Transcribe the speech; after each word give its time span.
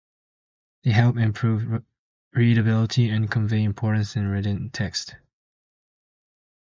They 0.83 0.89
help 0.93 1.17
improve 1.17 1.83
readability 2.33 3.09
and 3.09 3.29
convey 3.29 3.61
importance 3.63 4.15
in 4.15 4.27
written 4.29 4.71
text. 4.71 5.15